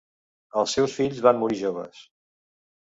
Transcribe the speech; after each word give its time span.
Els 0.61 0.73
seus 0.79 0.97
fills 1.01 1.21
van 1.27 1.41
morir 1.45 1.63
joves. 1.63 2.05